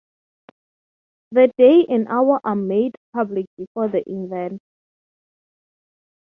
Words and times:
The 1.29 1.51
day 1.59 1.85
and 1.87 2.07
hour 2.07 2.41
are 2.43 2.55
made 2.55 2.95
public 3.13 3.45
before 3.55 3.87
the 3.87 4.01
event. 4.09 4.59